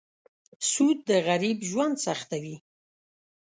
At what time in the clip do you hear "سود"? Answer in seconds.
0.71-0.97